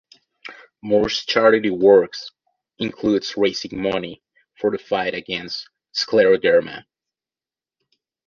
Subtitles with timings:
[0.81, 2.15] Moore's charity work
[2.79, 4.23] includes raising money
[4.59, 6.85] for the fight against Scleroderma.